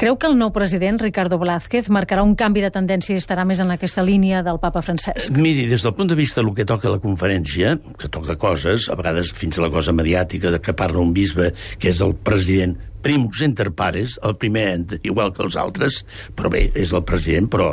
Creu 0.00 0.16
que 0.16 0.30
el 0.30 0.38
nou 0.40 0.52
president, 0.54 1.00
Ricardo 1.02 1.38
Blázquez, 1.38 1.90
marcarà 1.92 2.24
un 2.24 2.34
canvi 2.34 2.64
de 2.64 2.72
tendència 2.72 3.14
i 3.14 3.20
estarà 3.20 3.44
més 3.44 3.60
en 3.60 3.70
aquesta 3.74 4.04
línia 4.06 4.42
del 4.46 4.60
papa 4.62 4.82
Francesc? 4.82 5.36
Miri, 5.36 5.68
des 5.68 5.84
del 5.84 5.94
punt 5.94 6.08
de 6.08 6.18
vista 6.18 6.40
del 6.40 6.54
que 6.56 6.64
toca 6.64 6.92
la 6.92 7.02
conferència, 7.02 7.76
que 8.00 8.08
toca 8.08 8.38
coses, 8.40 8.88
a 8.88 8.96
vegades 8.96 9.34
fins 9.36 9.58
a 9.58 9.66
la 9.66 9.72
cosa 9.72 9.92
mediàtica, 9.92 10.50
de 10.50 10.60
que 10.64 10.76
parla 10.76 11.04
un 11.04 11.12
bisbe, 11.12 11.52
que 11.78 11.92
és 11.92 12.00
el 12.00 12.16
president 12.16 12.78
primus 13.02 13.42
inter 13.44 13.70
pares, 13.76 14.18
el 14.26 14.36
primer 14.40 14.66
igual 15.02 15.32
que 15.34 15.44
els 15.44 15.56
altres, 15.60 16.02
però 16.36 16.50
bé, 16.52 16.66
és 16.78 16.92
el 16.96 17.04
president, 17.08 17.48
però 17.50 17.70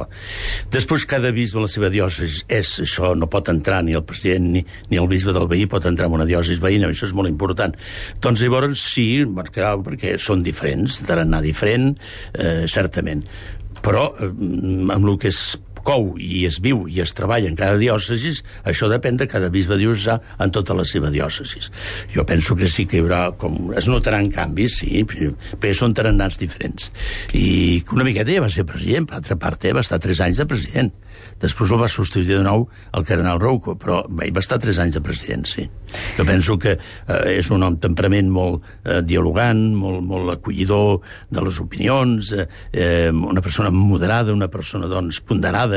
després 0.74 1.06
cada 1.10 1.32
bisbe 1.36 1.62
a 1.62 1.66
la 1.66 1.72
seva 1.72 1.92
diòcesi 1.94 2.46
és 2.48 2.74
això, 2.84 3.14
no 3.18 3.30
pot 3.32 3.52
entrar 3.54 3.82
ni 3.86 3.98
el 3.98 4.06
president 4.08 4.50
ni, 4.56 4.64
ni 4.92 5.02
el 5.02 5.10
bisbe 5.12 5.36
del 5.36 5.50
veí 5.52 5.68
pot 5.70 5.86
entrar 5.90 6.10
en 6.10 6.18
una 6.20 6.28
diòcesi 6.30 6.64
veïna, 6.64 6.92
això 6.92 7.10
és 7.10 7.16
molt 7.18 7.32
important. 7.32 7.76
Doncs 8.24 8.44
llavors 8.44 8.88
sí, 8.94 9.08
marcarà, 9.28 9.76
perquè 9.84 10.16
són 10.22 10.44
diferents, 10.46 11.02
tarannà 11.08 11.42
diferent, 11.44 11.94
eh, 12.34 12.66
certament. 12.72 13.24
Però 13.84 14.10
eh, 14.18 14.28
amb 14.28 15.04
el 15.04 15.18
que 15.22 15.32
es 15.32 15.42
cou 15.88 16.14
i 16.20 16.44
es 16.50 16.60
viu 16.64 16.86
i 16.92 17.00
es 17.04 17.14
treballa 17.16 17.48
en 17.48 17.56
cada 17.60 17.78
diòcesis, 17.80 18.44
això 18.68 18.90
depèn 18.92 19.20
de 19.22 19.28
cada 19.32 19.50
bisbe 19.54 19.78
diocesà 19.80 20.18
en 20.44 20.54
tota 20.54 20.76
la 20.78 20.86
seva 20.88 21.12
diòcesis. 21.14 21.72
Jo 22.14 22.26
penso 22.28 22.58
que 22.60 22.68
sí 22.72 22.86
que 22.86 23.00
hi 23.00 23.06
haurà, 23.06 23.22
com 23.40 23.72
es 23.78 23.88
notaran 23.88 24.28
canvis, 24.34 24.82
sí, 24.82 25.04
perquè 25.08 25.74
són 25.78 25.96
tarannats 25.98 26.40
diferents. 26.42 26.92
I 27.38 27.84
una 27.96 28.08
miqueta 28.08 28.34
ja 28.34 28.44
va 28.44 28.52
ser 28.54 28.68
president, 28.68 29.08
per 29.08 29.22
altra 29.22 29.40
part, 29.40 29.64
eh, 29.66 29.76
va 29.76 29.86
estar 29.86 30.02
tres 30.04 30.22
anys 30.24 30.44
de 30.44 30.50
president. 30.50 30.92
Després 31.42 31.72
el 31.72 31.82
va 31.82 31.90
substituir 31.90 32.40
de 32.40 32.44
nou 32.46 32.66
el 32.98 33.06
cardenal 33.06 33.40
Rouco, 33.42 33.76
però 33.78 34.02
ell 34.06 34.34
va 34.34 34.42
estar 34.44 34.58
tres 34.62 34.80
anys 34.82 34.98
de 34.98 35.04
president, 35.06 35.46
sí. 35.50 35.68
Jo 36.18 36.26
penso 36.28 36.58
que 36.62 36.74
eh, 36.76 37.38
és 37.38 37.50
un 37.54 37.64
home 37.64 37.80
temperament 37.84 38.30
molt 38.34 38.66
eh, 38.84 39.00
dialogant, 39.06 39.62
molt, 39.78 40.02
molt 40.06 40.34
acollidor 40.34 41.00
de 41.34 41.46
les 41.46 41.60
opinions, 41.64 42.32
eh, 42.34 42.48
eh, 42.74 43.10
una 43.12 43.44
persona 43.46 43.72
moderada, 43.74 44.34
una 44.34 44.50
persona, 44.52 44.90
doncs, 44.92 45.22
ponderada, 45.28 45.77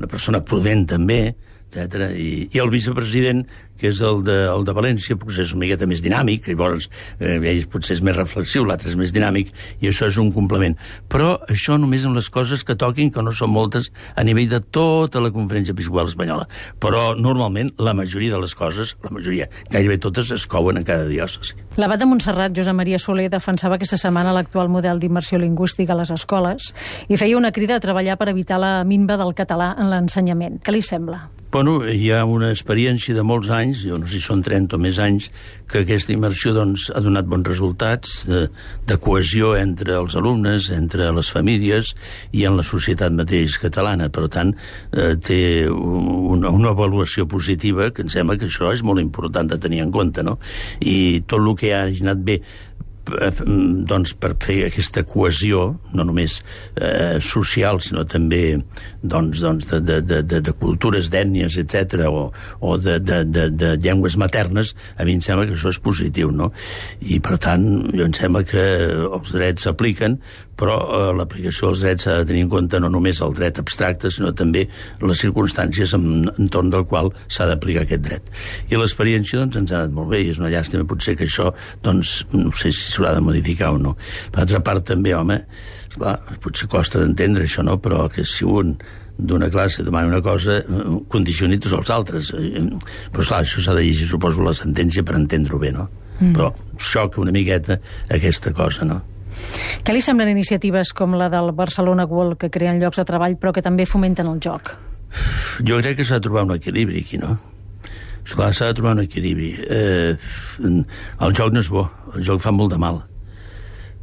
una 0.00 0.10
persona 0.10 0.42
prudent 0.46 0.86
també, 0.90 1.20
etc. 1.70 2.10
I, 2.18 2.48
I 2.50 2.62
el 2.62 2.70
vicepresident, 2.72 3.46
que 3.80 3.88
és 3.88 4.00
el 4.04 4.20
de, 4.26 4.36
el 4.50 4.66
de 4.68 4.74
València, 4.76 5.16
potser 5.16 5.46
és 5.46 5.54
una 5.54 5.64
miqueta 5.64 5.88
més 5.88 6.02
dinàmic, 6.04 6.50
llavors 6.52 6.90
eh, 7.16 7.38
ell 7.38 7.62
potser 7.72 7.96
és 7.96 8.02
més 8.04 8.16
reflexiu, 8.16 8.66
l'altre 8.68 8.90
és 8.92 8.98
més 9.00 9.14
dinàmic, 9.16 9.54
i 9.80 9.88
això 9.88 10.10
és 10.10 10.18
un 10.20 10.28
complement. 10.34 10.76
Però 11.08 11.32
això 11.48 11.78
només 11.80 12.04
amb 12.04 12.18
les 12.18 12.28
coses 12.32 12.64
que 12.66 12.76
toquin, 12.76 13.12
que 13.14 13.24
no 13.24 13.32
són 13.32 13.54
moltes, 13.54 13.88
a 14.14 14.26
nivell 14.26 14.50
de 14.52 14.60
tota 14.60 15.22
la 15.24 15.32
conferència 15.32 15.72
episcopal 15.76 16.12
espanyola. 16.12 16.44
Però 16.82 17.14
normalment 17.16 17.72
la 17.80 17.96
majoria 17.96 18.36
de 18.36 18.42
les 18.44 18.54
coses, 18.58 18.94
la 19.06 19.14
majoria, 19.16 19.48
gairebé 19.72 19.96
totes, 20.02 20.34
es 20.36 20.46
couen 20.50 20.80
en 20.80 20.84
cada 20.84 21.08
diòcesi. 21.08 21.56
L'abat 21.80 22.02
de 22.02 22.10
Montserrat, 22.10 22.52
Josep 22.56 22.76
Maria 22.76 23.00
Soler, 23.00 23.30
defensava 23.32 23.80
aquesta 23.80 23.96
setmana 24.00 24.36
l'actual 24.36 24.68
model 24.68 25.00
d'immersió 25.00 25.40
lingüística 25.40 25.96
a 25.96 26.02
les 26.02 26.12
escoles 26.12 26.72
i 27.08 27.16
feia 27.16 27.38
una 27.40 27.54
crida 27.56 27.78
a 27.78 27.82
treballar 27.82 28.20
per 28.20 28.28
evitar 28.34 28.60
la 28.60 28.80
minva 28.84 29.16
del 29.20 29.32
català 29.38 29.72
en 29.78 29.88
l'ensenyament. 29.92 30.60
Què 30.60 30.74
li 30.74 30.84
sembla? 30.84 31.28
Bueno, 31.50 31.80
hi 31.82 32.12
ha 32.14 32.20
una 32.30 32.52
experiència 32.54 33.10
de 33.10 33.24
molts 33.26 33.48
anys, 33.50 33.80
jo 33.82 33.96
no 33.98 34.06
sé 34.06 34.20
si 34.20 34.22
són 34.22 34.38
30 34.46 34.76
o 34.76 34.78
més 34.78 35.00
anys, 35.02 35.24
que 35.66 35.80
aquesta 35.82 36.12
immersió 36.14 36.52
doncs, 36.54 36.84
ha 36.94 37.02
donat 37.02 37.26
bons 37.26 37.48
resultats 37.48 38.20
de, 38.28 38.44
de 38.86 38.98
cohesió 39.02 39.56
entre 39.58 39.96
els 39.98 40.14
alumnes, 40.14 40.68
entre 40.70 41.08
les 41.16 41.32
famílies 41.34 41.90
i 42.38 42.46
en 42.46 42.54
la 42.54 42.66
societat 42.66 43.16
mateix 43.18 43.58
catalana. 43.58 44.06
Per 44.14 44.28
tant, 44.30 44.54
eh, 44.94 45.16
té 45.18 45.40
una, 45.66 46.54
una 46.54 46.70
avaluació 46.70 47.26
positiva 47.26 47.90
que 47.90 48.06
em 48.06 48.14
sembla 48.14 48.38
que 48.38 48.46
això 48.46 48.70
és 48.70 48.86
molt 48.86 49.02
important 49.02 49.50
de 49.50 49.58
tenir 49.58 49.82
en 49.82 49.90
compte. 49.90 50.22
No? 50.22 50.38
I 50.78 51.24
tot 51.26 51.42
el 51.42 51.56
que 51.58 51.74
ha 51.74 51.88
anat 51.90 52.22
bé 52.30 52.38
Eh, 53.18 53.30
doncs, 53.90 54.12
per 54.20 54.34
fer 54.40 54.60
aquesta 54.68 55.02
cohesió, 55.08 55.64
no 55.96 56.06
només 56.06 56.38
eh, 56.76 57.18
social, 57.24 57.80
sinó 57.82 58.04
també 58.08 58.58
doncs, 59.02 59.40
doncs, 59.42 59.66
de, 59.70 59.80
de, 59.80 59.98
de, 60.04 60.20
de, 60.22 60.40
de 60.44 60.54
cultures, 60.60 61.10
d'ètnies, 61.12 61.56
etc 61.62 62.06
o, 62.10 62.28
o 62.60 62.76
de, 62.78 62.98
de, 63.00 63.22
de, 63.24 63.48
de 63.50 63.72
llengües 63.80 64.18
maternes, 64.20 64.74
a 64.96 65.06
mi 65.08 65.16
em 65.18 65.24
sembla 65.24 65.48
que 65.48 65.56
això 65.56 65.72
és 65.72 65.80
positiu, 65.82 66.30
no? 66.34 66.50
I, 67.00 67.18
per 67.24 67.38
tant, 67.42 67.66
jo 67.94 68.06
em 68.06 68.14
sembla 68.16 68.44
que 68.46 68.64
els 68.90 69.34
drets 69.34 69.66
s'apliquen, 69.66 70.20
però 70.60 70.76
eh, 70.76 71.00
l'aplicació 71.16 71.70
dels 71.70 71.84
drets 71.84 72.06
s'ha 72.06 72.18
de 72.20 72.28
tenir 72.28 72.44
en 72.44 72.52
compte 72.52 72.80
no 72.82 72.90
només 72.92 73.22
el 73.24 73.34
dret 73.36 73.60
abstracte, 73.62 74.12
sinó 74.12 74.34
també 74.36 74.66
les 75.00 75.24
circumstàncies 75.24 75.94
en, 75.96 76.28
entorn 76.36 76.72
del 76.72 76.86
qual 76.90 77.10
s'ha 77.26 77.48
d'aplicar 77.48 77.86
aquest 77.86 78.04
dret. 78.04 78.30
I 78.68 78.80
l'experiència 78.80 79.40
doncs, 79.40 79.60
ens 79.62 79.72
ha 79.72 79.82
anat 79.82 79.96
molt 79.96 80.12
bé, 80.12 80.22
i 80.24 80.32
és 80.34 80.40
una 80.42 80.52
llàstima 80.52 80.88
potser 80.88 81.16
que 81.18 81.28
això, 81.28 81.50
doncs, 81.84 82.20
no 82.36 82.52
sé 82.52 82.74
si 82.76 82.92
s'haurà 82.92 83.16
de 83.16 83.24
modificar 83.24 83.72
o 83.76 83.80
no. 83.80 83.96
Per 84.32 84.44
altra 84.44 84.62
part, 84.64 84.84
també, 84.92 85.14
home, 85.16 85.40
esclar, 85.88 86.18
potser 86.44 86.68
costa 86.70 87.02
d'entendre 87.02 87.48
això, 87.48 87.64
no?, 87.66 87.78
però 87.80 88.08
que 88.12 88.26
si 88.28 88.44
un 88.48 88.76
d'una 89.20 89.50
classe 89.52 89.84
demana 89.84 90.08
una 90.08 90.22
cosa, 90.24 90.62
condicioni 91.12 91.58
tots 91.60 91.76
els 91.76 91.90
altres. 91.92 92.30
Però, 92.32 93.20
esclar, 93.20 93.42
això 93.42 93.60
s'ha 93.60 93.76
de 93.76 93.84
llegir, 93.84 94.08
suposo, 94.08 94.44
la 94.44 94.56
sentència 94.56 95.04
per 95.04 95.18
entendre-ho 95.18 95.60
bé, 95.60 95.74
no? 95.76 95.90
Mm. 96.20 96.32
Però 96.36 96.50
xoca 96.80 97.20
una 97.20 97.32
miqueta 97.32 97.76
aquesta 98.12 98.52
cosa, 98.56 98.88
no? 98.88 99.00
Què 99.80 99.94
li 99.96 100.02
semblen 100.04 100.28
iniciatives 100.30 100.92
com 100.96 101.16
la 101.16 101.30
del 101.32 101.52
Barcelona 101.56 102.04
World, 102.06 102.36
que 102.40 102.50
creen 102.52 102.80
llocs 102.82 103.00
de 103.00 103.04
treball 103.08 103.36
però 103.40 103.52
que 103.56 103.64
també 103.64 103.86
fomenten 103.88 104.28
el 104.30 104.40
joc? 104.44 104.74
Jo 105.66 105.80
crec 105.80 105.96
que 105.98 106.06
s'ha 106.06 106.20
de 106.20 106.26
trobar 106.28 106.44
un 106.46 106.54
equilibri 106.54 107.00
aquí, 107.04 107.18
no? 107.18 107.36
Esclar, 108.20 108.52
s'ha 108.54 108.68
de 108.70 108.76
trobar 108.78 108.92
un 108.98 109.02
equilibri. 109.06 109.50
Eh, 109.66 110.14
el 110.60 111.34
joc 111.34 111.54
no 111.54 111.64
és 111.64 111.72
bo, 111.72 111.86
el 112.14 112.26
joc 112.28 112.44
fa 112.44 112.52
molt 112.54 112.74
de 112.74 112.78
mal. 112.78 113.02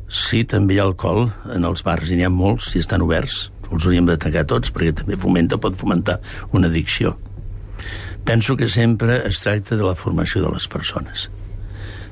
Sí, 0.10 0.44
també 0.44 0.75
hi 0.75 0.82
ha 0.82 0.88
alcohol 0.88 1.27
en 1.53 1.67
els 1.67 1.84
bars, 1.86 2.10
i 2.10 2.17
n'hi 2.17 2.27
ha 2.27 2.34
molts, 2.34 2.72
si 2.74 2.84
estan 2.84 3.06
oberts. 3.06 3.48
Els 3.67 3.88
hauríem 3.88 4.08
de 4.08 4.17
tancar 4.20 4.48
tots, 4.50 4.72
perquè 4.74 4.96
també 5.03 5.20
fomenta, 5.20 5.60
pot 5.62 5.75
fomentar 5.77 6.20
una 6.51 6.72
addicció. 6.72 7.17
Penso 8.27 8.58
que 8.60 8.67
sempre 8.67 9.22
es 9.27 9.44
tracta 9.44 9.77
de 9.79 9.86
la 9.88 9.96
formació 9.96 10.44
de 10.44 10.56
les 10.56 10.67
persones 10.67 11.29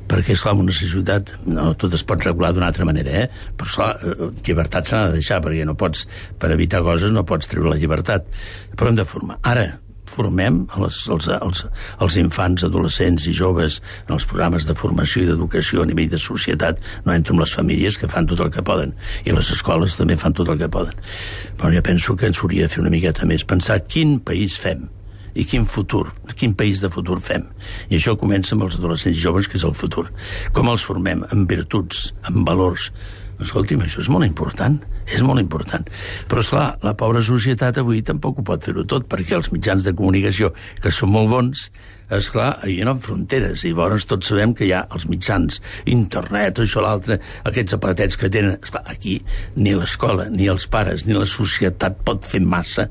perquè, 0.10 0.36
esclar, 0.36 0.56
en 0.56 0.66
una 0.66 0.76
societat 0.76 1.36
no 1.46 1.72
tot 1.80 1.96
es 1.98 2.06
pot 2.08 2.24
regular 2.26 2.54
d'una 2.56 2.70
altra 2.72 2.88
manera, 2.88 3.24
eh? 3.24 3.54
però, 3.58 3.70
esclar, 3.70 3.90
eh, 4.02 4.30
llibertat 4.46 4.92
s'ha 4.92 5.06
de 5.08 5.20
deixar, 5.20 5.42
perquè 5.46 5.66
no 5.68 5.78
pots, 5.80 6.06
per 6.40 6.52
evitar 6.56 6.84
coses, 6.86 7.14
no 7.16 7.26
pots 7.28 7.52
treure 7.52 7.74
la 7.74 7.80
llibertat. 7.82 8.30
Però 8.76 8.92
hem 8.92 9.00
de 9.00 9.08
formar. 9.08 9.40
Ara, 9.48 9.68
formem 10.10 10.62
els, 10.78 11.00
els, 11.12 11.30
els, 11.34 11.64
els 12.06 12.18
infants, 12.22 12.66
adolescents 12.68 13.28
i 13.30 13.34
joves 13.36 13.80
en 14.06 14.16
els 14.18 14.28
programes 14.30 14.68
de 14.70 14.76
formació 14.78 15.24
i 15.24 15.30
d'educació 15.30 15.84
a 15.84 15.90
nivell 15.90 16.12
de 16.14 16.22
societat, 16.22 16.82
no 17.06 17.16
entro 17.16 17.36
amb 17.36 17.44
les 17.44 17.56
famílies 17.58 18.00
que 18.02 18.10
fan 18.12 18.30
tot 18.30 18.44
el 18.46 18.52
que 18.54 18.66
poden, 18.66 18.94
i 19.26 19.36
les 19.36 19.52
escoles 19.56 19.98
també 20.00 20.18
fan 20.22 20.36
tot 20.38 20.52
el 20.54 20.62
que 20.62 20.72
poden. 20.72 21.00
Però 21.60 21.74
jo 21.74 21.86
penso 21.86 22.16
que 22.16 22.30
ens 22.30 22.44
hauria 22.44 22.68
de 22.68 22.76
fer 22.76 22.84
una 22.86 22.94
miqueta 22.94 23.28
més, 23.30 23.48
pensar 23.48 23.82
quin 23.90 24.20
país 24.26 24.60
fem, 24.62 24.86
i 25.36 25.46
quin 25.46 25.68
futur, 25.68 26.08
quin 26.40 26.56
país 26.56 26.82
de 26.82 26.90
futur 26.92 27.20
fem. 27.24 27.44
I 27.90 28.00
això 28.00 28.16
comença 28.20 28.56
amb 28.56 28.66
els 28.68 28.80
adolescents 28.80 29.20
joves, 29.20 29.50
que 29.52 29.60
és 29.60 29.68
el 29.68 29.76
futur. 29.76 30.08
Com 30.56 30.72
els 30.72 30.88
formem? 30.88 31.26
Amb 31.36 31.52
virtuts, 31.52 32.10
amb 32.30 32.48
valors. 32.48 32.90
Escolti'm, 33.44 33.82
això 33.84 34.00
és 34.00 34.08
molt 34.08 34.24
important, 34.24 34.78
és 35.12 35.24
molt 35.28 35.42
important. 35.42 35.84
Però, 36.32 36.40
esclar, 36.40 36.70
la 36.86 36.94
pobra 36.96 37.20
societat 37.20 37.82
avui 37.82 38.00
tampoc 38.06 38.40
ho 38.40 38.46
pot 38.48 38.64
fer-ho 38.64 38.86
tot, 38.88 39.10
perquè 39.12 39.36
els 39.36 39.52
mitjans 39.52 39.84
de 39.84 39.92
comunicació, 39.92 40.54
que 40.80 40.94
són 40.94 41.12
molt 41.12 41.34
bons, 41.34 41.66
és 42.16 42.30
clar, 42.32 42.54
hi 42.64 42.78
ha 42.80 42.96
fronteres, 43.02 43.66
i 43.66 43.74
llavors 43.74 44.08
tots 44.08 44.32
sabem 44.32 44.54
que 44.56 44.70
hi 44.70 44.72
ha 44.78 44.86
els 44.96 45.08
mitjans, 45.12 45.60
internet, 45.92 46.64
això, 46.64 46.84
l'altre, 46.86 47.20
aquests 47.44 47.76
aparatets 47.76 48.16
que 48.22 48.32
tenen... 48.32 48.56
Esclar, 48.56 48.86
aquí 48.88 49.18
ni 49.60 49.76
l'escola, 49.76 50.30
ni 50.32 50.48
els 50.48 50.70
pares, 50.72 51.04
ni 51.04 51.18
la 51.18 51.28
societat 51.28 52.00
pot 52.08 52.24
fer 52.24 52.40
massa. 52.46 52.88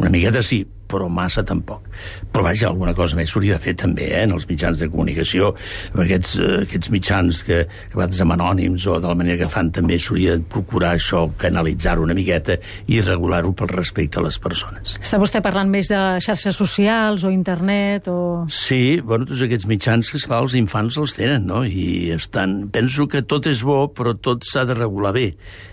Una 0.00 0.10
miqueta 0.10 0.42
sí, 0.42 0.64
però 0.88 1.08
massa 1.12 1.44
tampoc. 1.46 1.84
Però 2.32 2.44
vaja, 2.46 2.68
alguna 2.70 2.94
cosa 2.94 3.16
més 3.18 3.30
s'hauria 3.32 3.56
de 3.56 3.64
fer 3.64 3.74
també, 3.78 4.08
eh, 4.10 4.24
en 4.24 4.34
els 4.36 4.46
mitjans 4.48 4.78
de 4.80 4.88
comunicació, 4.92 5.52
amb 5.92 6.02
aquests, 6.04 6.36
eh, 6.38 6.62
aquests 6.66 6.90
mitjans 6.94 7.42
que, 7.46 7.62
que 7.66 7.98
vegades 7.98 8.20
amb 8.24 8.36
anònims 8.36 8.86
o 8.86 8.98
de 9.00 9.08
la 9.08 9.18
manera 9.18 9.40
que 9.42 9.50
fan 9.52 9.70
també 9.74 9.98
s'hauria 9.98 10.36
de 10.36 10.44
procurar 10.56 10.94
això, 10.96 11.26
canalitzar-ho 11.38 12.02
una 12.06 12.16
miqueta 12.16 12.58
i 12.86 13.00
regular-ho 13.00 13.52
pel 13.56 13.72
respecte 13.74 14.20
a 14.20 14.26
les 14.26 14.38
persones. 14.38 14.96
Està 15.02 15.20
vostè 15.22 15.42
parlant 15.44 15.70
més 15.70 15.90
de 15.92 16.00
xarxes 16.24 16.56
socials 16.56 17.24
o 17.24 17.32
internet 17.34 18.10
o... 18.12 18.18
Sí, 18.52 19.00
bueno, 19.00 19.26
tots 19.28 19.44
aquests 19.46 19.68
mitjans 19.70 20.10
que, 20.10 20.20
esclar, 20.20 20.42
els 20.44 20.56
infants 20.58 20.98
els 20.98 21.16
tenen, 21.18 21.46
no? 21.48 21.64
I 21.64 22.12
estan... 22.16 22.58
Penso 22.76 23.06
que 23.10 23.22
tot 23.22 23.46
és 23.50 23.62
bo, 23.66 23.86
però 23.94 24.14
tot 24.18 24.44
s'ha 24.46 24.66
de 24.68 24.76
regular 24.76 25.14
bé 25.16 25.30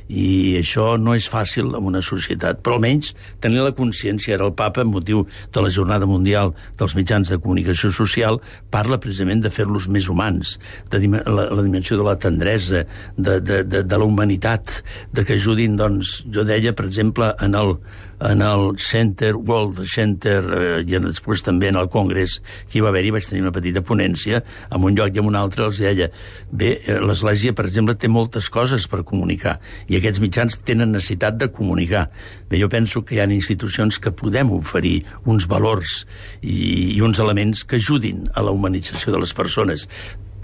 i 0.09 0.57
això 0.59 0.93
no 0.99 1.15
és 1.15 1.27
fàcil 1.31 1.71
en 1.73 1.87
una 1.87 2.01
societat, 2.03 2.59
però 2.63 2.77
almenys 2.77 3.13
tenir 3.43 3.63
la 3.63 3.73
consciència, 3.75 4.35
ara 4.35 4.47
el 4.49 4.55
papa, 4.57 4.83
amb 4.83 4.97
motiu 5.03 5.27
de 5.51 5.61
la 5.61 5.69
Jornada 5.69 6.07
Mundial 6.07 6.53
dels 6.79 6.95
Mitjans 6.95 7.29
de 7.29 7.39
Comunicació 7.43 7.91
Social, 7.91 8.39
parla 8.71 8.99
precisament 9.03 9.43
de 9.43 9.51
fer-los 9.51 9.89
més 9.91 10.07
humans, 10.09 10.57
de 10.89 11.03
la, 11.11 11.49
la 11.51 11.61
dimensió 11.61 11.99
de 11.99 12.07
la 12.07 12.15
tendresa, 12.15 12.85
de, 13.17 13.39
de, 13.43 13.63
de, 13.63 13.83
de 13.83 13.99
la 13.99 14.07
humanitat, 14.07 14.79
de 15.13 15.25
que 15.27 15.35
ajudin, 15.35 15.75
doncs, 15.77 16.23
jo 16.31 16.47
deia, 16.47 16.73
per 16.73 16.87
exemple, 16.87 17.33
en 17.43 17.59
el, 17.59 17.75
en 18.23 18.41
el 18.41 18.77
Center, 18.79 19.35
World 19.35 19.83
Center, 19.85 20.39
eh, 20.43 20.83
i 20.87 20.99
després 21.03 21.43
també 21.43 21.69
en 21.71 21.77
el 21.79 21.89
Congrés 21.91 22.37
que 22.69 22.77
hi 22.77 22.83
va 22.83 22.91
haver-hi, 22.93 23.11
vaig 23.11 23.27
tenir 23.27 23.43
una 23.43 23.53
petita 23.55 23.83
ponència, 23.83 24.39
en 24.71 24.87
un 24.87 24.95
lloc 24.95 25.13
i 25.15 25.21
en 25.21 25.27
un 25.27 25.37
altre 25.39 25.67
els 25.67 25.81
deia, 25.83 26.07
bé, 26.51 26.71
eh, 26.79 26.99
l'Església, 27.03 27.53
per 27.57 27.67
exemple, 27.67 27.97
té 27.99 28.07
moltes 28.07 28.49
coses 28.53 28.87
per 28.87 29.03
comunicar, 29.03 29.57
i 29.91 29.99
aquests 29.99 30.23
mitjans 30.23 30.61
tenen 30.63 30.95
necessitat 30.95 31.37
de 31.41 31.51
comunicar. 31.51 32.07
Bé, 32.49 32.61
jo 32.61 32.71
penso 32.71 33.03
que 33.03 33.17
hi 33.17 33.23
ha 33.23 33.27
institucions 33.27 33.99
que 33.99 34.15
podem 34.15 34.51
oferir 34.55 35.01
uns 35.25 35.47
valors 35.49 36.03
i, 36.41 36.95
i 36.95 37.01
uns 37.03 37.19
elements 37.19 37.65
que 37.67 37.81
ajudin 37.81 38.27
a 38.33 38.45
la 38.45 38.55
humanització 38.55 39.11
de 39.11 39.23
les 39.23 39.33
persones, 39.35 39.89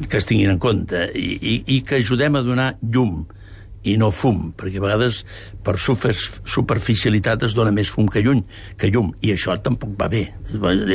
que 0.07 0.19
es 0.19 0.27
tinguin 0.27 0.51
en 0.51 0.59
compte, 0.59 1.09
i, 1.15 1.36
i, 1.39 1.55
i 1.75 1.81
que 1.88 2.00
ajudem 2.00 2.36
a 2.36 2.43
donar 2.43 2.74
llum, 2.81 3.24
i 3.88 3.95
no 4.00 4.09
fum, 4.12 4.50
perquè 4.59 4.81
a 4.81 4.83
vegades 4.83 5.21
per 5.63 5.77
super, 5.79 6.12
superficialitat 6.15 7.45
es 7.48 7.55
dona 7.55 7.71
més 7.75 7.91
fum 7.93 8.09
que 8.12 8.24
llum, 8.25 8.43
que 8.77 8.91
llum, 8.91 9.13
i 9.24 9.31
això 9.36 9.55
tampoc 9.63 9.95
va 10.00 10.09
bé. 10.12 10.25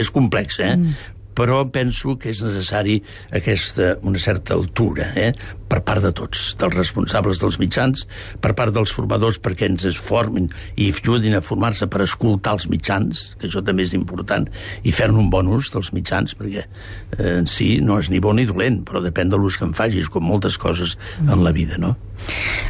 És 0.01 0.13
complex, 0.13 0.61
eh? 0.61 0.77
Mm 0.77 1.13
però 1.35 1.65
penso 1.67 2.15
que 2.21 2.31
és 2.31 2.41
necessari 2.47 3.01
aquesta, 3.35 3.97
una 4.07 4.21
certa 4.23 4.55
altura 4.55 5.11
eh? 5.19 5.33
Per 5.69 5.81
part 5.87 6.05
de 6.05 6.13
tots, 6.17 6.53
dels 6.61 6.77
responsables 6.77 7.41
dels 7.43 7.59
mitjans, 7.63 8.07
per 8.41 8.55
part 8.59 8.75
dels 8.75 8.93
formadors 8.95 9.41
perquè 9.43 9.69
ens 9.71 9.87
es 9.89 9.99
formin 10.01 10.51
i 10.77 10.91
ajudin 10.93 11.39
a 11.39 11.43
formar-se 11.45 11.89
per 11.91 12.05
escoltar 12.05 12.57
els 12.59 12.69
mitjans, 12.71 13.27
que 13.41 13.49
això 13.49 13.65
també 13.65 13.87
és 13.87 13.95
important, 13.97 14.49
i 14.85 14.95
fer-ne 14.95 15.19
un 15.21 15.31
bon 15.33 15.49
ús 15.57 15.73
dels 15.75 15.93
mitjans, 15.97 16.37
perquè 16.39 16.65
eh, 16.65 17.37
en 17.41 17.49
si 17.51 17.79
no 17.85 17.99
és 18.03 18.11
ni 18.13 18.23
bon 18.23 18.39
ni 18.39 18.47
dolent, 18.49 18.83
però 18.87 19.03
depèn 19.05 19.33
de 19.33 19.41
l'ús 19.41 19.59
que 19.59 19.69
en 19.69 19.77
facis, 19.77 20.11
com 20.13 20.27
moltes 20.27 20.59
coses 20.61 20.99
en 21.25 21.45
la 21.45 21.55
vida, 21.55 21.81
no? 21.81 21.95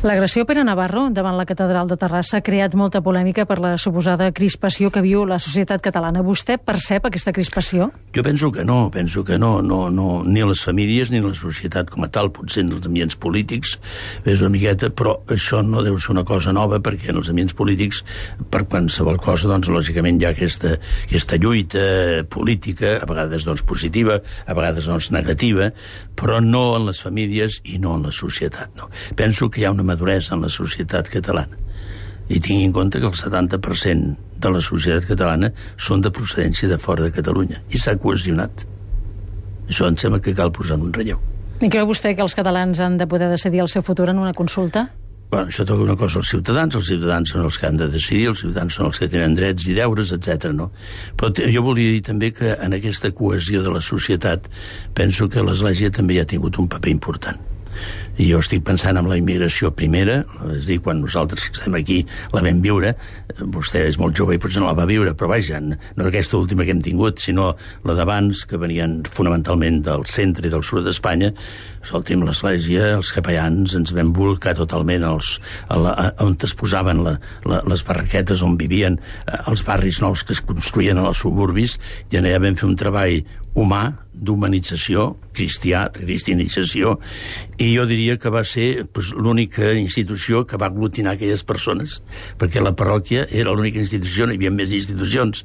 L'agressió 0.05 0.45
Pere 0.49 0.65
Navarro 0.65 1.07
davant 1.15 1.37
la 1.39 1.47
catedral 1.49 1.89
de 1.89 1.97
Terrassa 2.01 2.39
ha 2.41 2.45
creat 2.45 2.75
molta 2.77 3.01
polèmica 3.05 3.45
per 3.49 3.59
la 3.63 3.75
suposada 3.81 4.31
crispació 4.37 4.91
que 4.93 5.03
viu 5.05 5.25
la 5.29 5.39
societat 5.39 5.83
catalana. 5.85 6.25
Vostè 6.25 6.57
percep 6.59 7.07
aquesta 7.09 7.33
crispació? 7.33 7.91
Jo 8.17 8.25
penso 8.27 8.51
que 8.53 8.65
no, 8.65 8.91
penso 8.93 9.25
que 9.25 9.39
no, 9.39 9.61
no, 9.63 9.89
no 9.91 10.23
ni 10.25 10.45
les 10.45 10.65
famílies 10.65 11.13
ni 11.13 11.23
la 11.25 11.35
societat 11.37 11.93
com 11.93 12.05
a 12.05 12.11
tal, 12.13 12.33
potser 12.35 12.65
els 12.85 12.91
ambients 12.91 13.17
polítics 13.17 13.79
és 14.29 14.43
una 14.43 14.53
miqueta, 14.53 14.91
però 14.93 15.17
això 15.33 15.63
no 15.65 15.83
deu 15.85 15.97
ser 15.99 16.13
una 16.13 16.25
cosa 16.29 16.53
nova 16.53 16.81
perquè 16.85 17.11
en 17.11 17.21
els 17.21 17.31
ambients 17.33 17.57
polítics 17.57 18.03
per 18.51 18.65
qualsevol 18.69 19.19
cosa, 19.23 19.49
doncs, 19.49 19.71
lògicament 19.73 20.21
hi 20.21 20.29
ha 20.29 20.35
aquesta, 20.35 20.77
aquesta 21.07 21.39
lluita 21.41 22.25
política, 22.29 22.99
a 23.01 23.09
vegades 23.09 23.47
doncs, 23.49 23.65
positiva, 23.65 24.21
a 24.47 24.57
vegades 24.57 24.89
doncs, 24.91 25.11
negativa, 25.15 25.71
però 26.15 26.41
no 26.45 26.75
en 26.77 26.89
les 26.91 27.01
famílies 27.01 27.61
i 27.65 27.81
no 27.81 27.97
en 27.97 28.09
la 28.11 28.13
societat. 28.13 28.75
No. 28.77 28.91
Penso 29.17 29.49
que 29.51 29.63
hi 29.63 29.69
ha 29.69 29.75
una 29.75 29.87
maduresa 29.87 30.37
en 30.37 30.45
la 30.45 30.53
societat 30.53 31.11
catalana 31.13 31.61
i 32.25 32.39
tingui 32.41 32.65
en 32.65 32.73
compte 32.73 33.01
que 33.01 33.09
el 33.09 33.13
70% 33.13 34.39
de 34.41 34.53
la 34.53 34.63
societat 34.65 35.11
catalana 35.11 35.51
són 35.77 36.01
de 36.05 36.13
procedència 36.13 36.71
de 36.71 36.81
fora 36.81 37.05
de 37.05 37.13
Catalunya 37.13 37.61
i 37.69 37.81
s'ha 37.81 37.99
cohesionat. 38.01 38.65
Això 39.69 39.89
em 39.89 40.01
sembla 40.01 40.25
que 40.25 40.37
cal 40.37 40.53
posar 40.53 40.81
en 40.81 40.89
un 40.89 40.97
relleu. 40.97 41.21
I 41.63 41.71
creu 41.71 41.87
vostè 41.87 42.17
que 42.17 42.23
els 42.25 42.35
catalans 42.35 42.81
han 42.83 42.99
de 42.99 43.07
poder 43.07 43.31
decidir 43.31 43.63
el 43.63 43.71
seu 43.71 43.83
futur 43.87 44.09
en 44.11 44.19
una 44.19 44.35
consulta? 44.35 44.89
Bueno, 45.31 45.49
això 45.49 45.65
toca 45.67 45.83
una 45.83 45.97
cosa 45.97 46.21
als 46.21 46.31
ciutadans, 46.31 46.75
els 46.77 46.91
ciutadans 46.91 47.31
són 47.31 47.47
els 47.47 47.57
que 47.59 47.67
han 47.67 47.79
de 47.79 47.89
decidir, 47.91 48.29
els 48.31 48.43
ciutadans 48.45 48.77
són 48.77 48.91
els 48.91 49.01
que 49.01 49.09
tenen 49.11 49.35
drets 49.35 49.67
i 49.71 49.75
deures, 49.75 50.13
etc. 50.15 50.53
no? 50.55 50.69
Però 51.17 51.33
jo 51.55 51.65
volia 51.65 51.95
dir 51.95 52.05
també 52.11 52.31
que 52.35 52.53
en 52.55 52.77
aquesta 52.77 53.11
cohesió 53.15 53.63
de 53.65 53.73
la 53.75 53.83
societat 53.83 54.47
penso 54.95 55.29
que 55.29 55.43
l'Església 55.43 55.91
també 55.91 56.19
hi 56.19 56.23
ha 56.23 56.31
tingut 56.37 56.59
un 56.59 56.71
paper 56.71 56.93
important 56.93 57.54
i 58.19 58.29
jo 58.29 58.39
estic 58.43 58.63
pensant 58.67 58.99
en 59.01 59.09
la 59.11 59.19
immigració 59.19 59.73
primera, 59.75 60.21
és 60.55 60.65
a 60.65 60.69
dir, 60.69 60.79
quan 60.85 61.01
nosaltres 61.03 61.49
estem 61.51 61.75
aquí 61.79 62.03
la 62.35 62.43
vam 62.45 62.61
viure, 62.63 62.95
vostè 63.55 63.85
és 63.89 63.99
molt 63.99 64.17
jove 64.17 64.37
i 64.37 64.41
potser 64.43 64.63
no 64.63 64.71
la 64.71 64.77
va 64.79 64.87
viure, 64.89 65.15
però 65.19 65.33
vaja, 65.33 65.61
no 65.61 66.07
aquesta 66.07 66.39
última 66.39 66.67
que 66.67 66.75
hem 66.75 66.83
tingut, 66.85 67.23
sinó 67.23 67.53
la 67.87 67.97
d'abans, 67.99 68.45
que 68.49 68.61
venien 68.61 69.01
fonamentalment 69.11 69.83
del 69.89 70.07
centre 70.11 70.47
i 70.47 70.53
del 70.53 70.63
sud 70.67 70.87
d'Espanya, 70.87 71.33
escolti'm, 71.85 72.25
l'Església, 72.25 72.95
els 72.99 73.11
capellans, 73.15 73.75
ens 73.77 73.93
vam 73.97 74.13
volcar 74.17 74.55
totalment 74.57 75.05
als, 75.09 75.39
a 75.69 75.79
la, 75.81 75.95
a, 75.99 76.09
on 76.25 76.39
es 76.45 76.55
posaven 76.57 77.03
la, 77.05 77.17
la, 77.49 77.61
les 77.71 77.85
barraquetes 77.87 78.43
on 78.45 78.59
vivien, 78.61 78.99
eh, 79.27 79.41
els 79.51 79.65
barris 79.67 80.01
nous 80.05 80.25
que 80.25 80.37
es 80.37 80.43
construïen 80.45 81.01
als 81.03 81.25
suburbis, 81.25 81.79
i 82.13 82.21
allà 82.21 82.39
vam 82.43 82.57
fer 82.59 82.69
un 82.71 82.79
treball 82.79 83.21
humà, 83.55 83.83
d'humanització, 84.15 85.15
cristià, 85.35 85.89
cristianització, 85.95 86.95
i 87.59 87.73
jo 87.75 87.85
diria 87.87 88.17
que 88.19 88.31
va 88.33 88.45
ser 88.47 88.87
pues, 88.95 89.11
l'única 89.15 89.73
institució 89.75 90.45
que 90.47 90.59
va 90.61 90.69
aglutinar 90.71 91.15
aquelles 91.15 91.43
persones, 91.47 92.01
perquè 92.39 92.63
la 92.63 92.75
parròquia 92.79 93.27
era 93.31 93.55
l'única 93.55 93.83
institució, 93.83 94.27
no 94.27 94.35
hi 94.35 94.41
havia 94.41 94.55
més 94.55 94.75
institucions. 94.75 95.45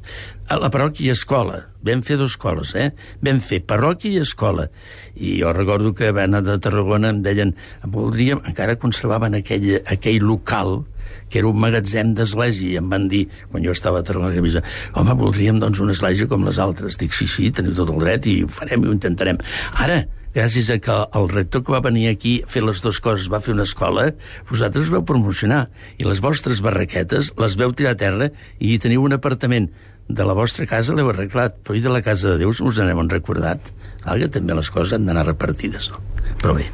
A 0.49 0.57
la 0.61 0.69
parròquia 0.73 1.09
i 1.09 1.13
escola, 1.13 1.63
vam 1.85 2.03
fer 2.05 2.19
dues 2.21 2.35
escoles, 2.35 2.73
eh? 2.77 2.91
Vam 3.25 3.41
fer 3.45 3.61
parròquia 3.69 4.17
i 4.17 4.23
escola. 4.23 4.69
I 5.15 5.39
jo 5.41 5.53
recordo 5.53 5.93
que 5.97 6.13
van 6.13 6.33
anar 6.33 6.45
de 6.45 6.59
Tarragona 6.61 7.13
em 7.13 7.23
deien, 7.25 7.55
voldríem, 7.85 8.41
encara 8.49 8.77
conservaven 8.81 9.37
aquell, 9.37 9.79
aquell 9.85 10.25
local, 10.25 10.83
que 11.29 11.41
era 11.41 11.49
un 11.49 11.59
magatzem 11.61 12.13
d'església, 12.17 12.75
i 12.75 12.77
em 12.81 12.91
van 12.91 13.07
dir, 13.11 13.25
quan 13.51 13.65
jo 13.65 13.73
estava 13.75 14.01
a 14.01 14.05
Tarragona, 14.05 14.33
que 14.35 14.63
home, 14.99 15.17
voldríem 15.19 15.59
doncs 15.61 15.81
una 15.83 15.95
església 15.95 16.27
com 16.27 16.45
les 16.47 16.59
altres. 16.59 16.97
Dic, 16.99 17.13
sí, 17.15 17.27
sí, 17.29 17.51
teniu 17.51 17.75
tot 17.77 17.91
el 17.93 17.99
dret 18.01 18.25
i 18.29 18.39
ho 18.43 18.49
farem 18.51 18.85
i 18.85 18.89
ho 18.89 18.95
intentarem. 18.95 19.39
Ara, 19.79 20.01
gràcies 20.33 20.69
a 20.73 20.79
que 20.81 20.95
el 21.19 21.29
rector 21.29 21.63
que 21.65 21.73
va 21.73 21.81
venir 21.85 22.07
aquí 22.09 22.39
a 22.43 22.49
fer 22.49 22.63
les 22.65 22.81
dues 22.85 22.99
coses 23.03 23.29
va 23.31 23.41
fer 23.43 23.53
una 23.55 23.67
escola, 23.67 24.09
vosaltres 24.49 24.91
veu 24.93 25.05
promocionar. 25.05 25.67
I 25.97 26.07
les 26.07 26.21
vostres 26.25 26.63
barraquetes 26.65 27.33
les 27.39 27.57
veu 27.59 27.73
tirar 27.73 27.95
a 27.97 28.01
terra 28.01 28.31
i 28.59 28.77
teniu 28.81 29.05
un 29.05 29.17
apartament 29.17 29.69
de 30.09 30.25
la 30.25 30.33
vostra 30.33 30.65
casa 30.65 30.95
l'heu 30.97 31.11
arreglat, 31.11 31.59
però 31.61 31.77
i 31.77 31.83
de 31.85 31.91
la 31.93 32.01
casa 32.01 32.33
de 32.33 32.41
Déu 32.41 32.49
us 32.49 32.79
n'hem 32.81 33.09
recordat? 33.09 33.71
Que 34.03 34.27
també 34.27 34.55
les 34.57 34.69
coses 34.73 34.95
han 34.97 35.05
d'anar 35.05 35.27
repartides, 35.27 35.91
no? 35.93 36.01
Però 36.41 36.55
bé. 36.57 36.65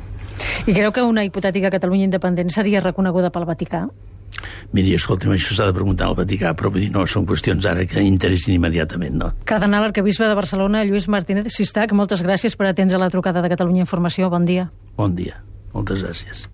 I 0.68 0.74
creu 0.76 0.92
que 0.96 1.04
una 1.04 1.24
hipotètica 1.28 1.72
Catalunya 1.72 2.08
independent 2.08 2.52
seria 2.54 2.84
reconeguda 2.84 3.32
pel 3.32 3.48
Vaticà? 3.48 3.86
Miri, 4.76 4.96
escolta'm, 4.98 5.32
això 5.36 5.56
s'ha 5.56 5.70
de 5.70 5.76
preguntar 5.76 6.10
al 6.10 6.18
Vaticà, 6.18 6.52
però 6.58 6.72
vull 6.74 6.84
dir, 6.84 6.92
no, 6.94 7.06
són 7.08 7.28
qüestions 7.30 7.68
ara 7.70 7.86
que 7.90 8.04
interessin 8.04 8.58
immediatament, 8.58 9.16
no? 9.22 9.32
Cardenal 9.48 9.88
Arquebisbe 9.90 10.28
de 10.28 10.36
Barcelona, 10.38 10.84
Lluís 10.88 11.08
Martínez 11.08 11.54
Sistac, 11.54 11.96
moltes 11.96 12.26
gràcies 12.26 12.58
per 12.60 12.72
atendre 12.72 13.00
la 13.02 13.12
trucada 13.14 13.46
de 13.46 13.54
Catalunya 13.54 13.86
Informació. 13.86 14.30
Bon 14.34 14.46
dia. 14.46 14.70
Bon 14.98 15.16
dia. 15.16 15.40
Moltes 15.76 16.04
gràcies. 16.04 16.50